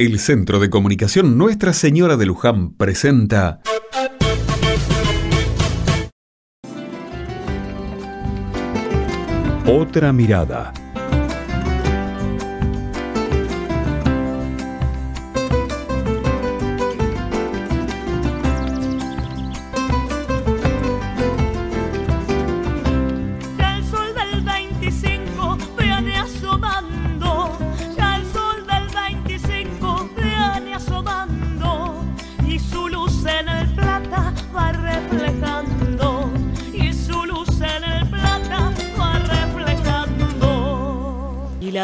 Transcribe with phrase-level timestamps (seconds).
[0.00, 3.60] El Centro de Comunicación Nuestra Señora de Luján presenta
[9.66, 10.72] Otra mirada.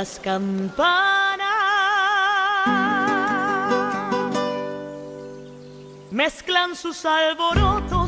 [0.05, 1.49] Las campanas.
[6.11, 8.04] Mezclan sus alborotos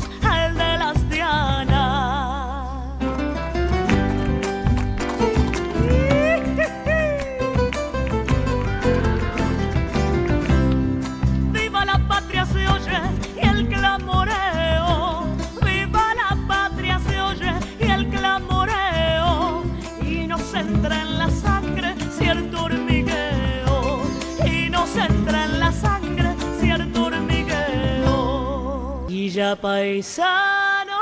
[29.37, 30.97] ya paisano.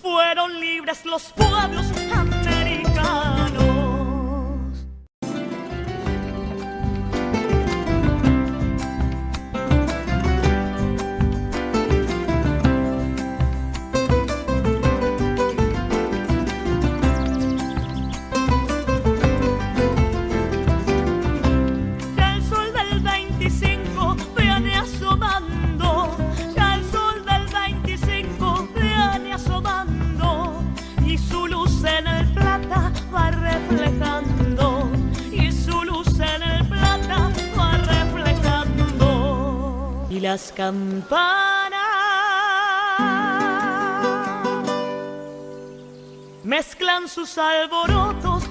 [0.00, 1.86] Fueron libres los pueblos
[40.30, 41.80] las campanas.
[46.44, 48.44] Mezclan sus alborotos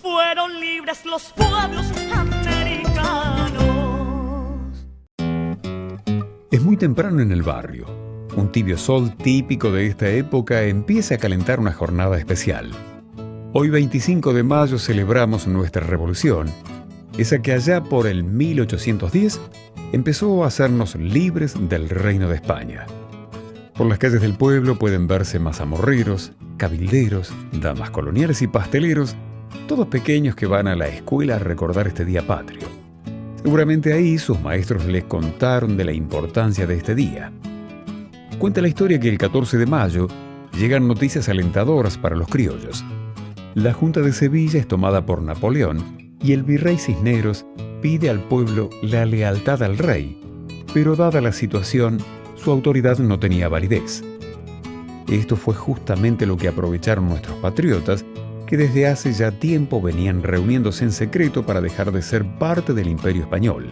[0.00, 3.62] Fueron libres los pueblos americanos.
[6.50, 7.86] Es muy temprano en el barrio.
[8.36, 12.70] Un tibio sol típico de esta época empieza a calentar una jornada especial.
[13.52, 16.50] Hoy 25 de mayo celebramos nuestra revolución,
[17.18, 19.40] esa que allá por el 1810
[19.92, 22.86] empezó a hacernos libres del reino de España.
[23.80, 29.16] Por las calles del pueblo pueden verse mazamorreros, cabilderos, damas coloniales y pasteleros,
[29.68, 32.68] todos pequeños que van a la escuela a recordar este día patrio.
[33.42, 37.32] Seguramente ahí sus maestros les contaron de la importancia de este día.
[38.38, 40.08] Cuenta la historia que el 14 de mayo
[40.58, 42.84] llegan noticias alentadoras para los criollos.
[43.54, 47.46] La Junta de Sevilla es tomada por Napoleón y el virrey Cisneros
[47.80, 50.20] pide al pueblo la lealtad al rey,
[50.74, 51.96] pero dada la situación,
[52.42, 54.02] su autoridad no tenía validez.
[55.08, 58.04] Esto fue justamente lo que aprovecharon nuestros patriotas
[58.46, 62.88] que desde hace ya tiempo venían reuniéndose en secreto para dejar de ser parte del
[62.88, 63.68] imperio español.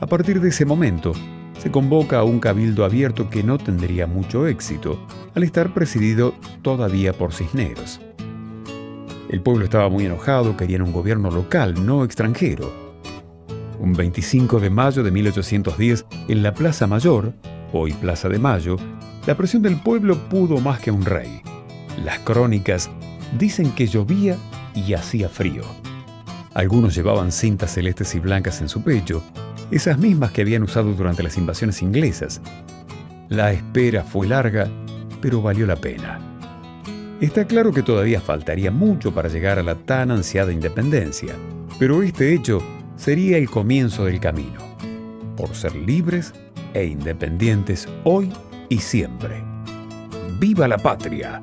[0.00, 1.12] A partir de ese momento,
[1.58, 7.12] se convoca a un cabildo abierto que no tendría mucho éxito, al estar presidido todavía
[7.12, 8.00] por Cisneros.
[9.28, 12.72] El pueblo estaba muy enojado, querían un gobierno local, no extranjero.
[13.80, 17.34] Un 25 de mayo de 1810, en la Plaza Mayor,
[17.72, 18.76] hoy Plaza de Mayo,
[19.26, 21.42] la presión del pueblo pudo más que un rey.
[22.04, 22.90] Las crónicas
[23.38, 24.36] dicen que llovía
[24.74, 25.62] y hacía frío.
[26.54, 29.22] Algunos llevaban cintas celestes y blancas en su pecho,
[29.70, 32.40] esas mismas que habían usado durante las invasiones inglesas.
[33.28, 34.68] La espera fue larga,
[35.20, 36.20] pero valió la pena.
[37.20, 41.34] Está claro que todavía faltaría mucho para llegar a la tan ansiada independencia,
[41.78, 42.62] pero este hecho
[42.96, 44.60] sería el comienzo del camino,
[45.36, 46.32] por ser libres
[46.74, 48.32] e independientes hoy
[48.68, 49.42] y siempre.
[50.38, 51.40] ¡Viva la patria!